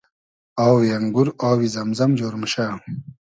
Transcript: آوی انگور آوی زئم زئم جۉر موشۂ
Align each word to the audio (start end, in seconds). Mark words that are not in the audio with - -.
آوی 0.67 0.89
انگور 0.97 1.27
آوی 1.49 1.67
زئم 1.73 1.89
زئم 1.97 2.11
جۉر 2.19 2.33
موشۂ 2.41 2.65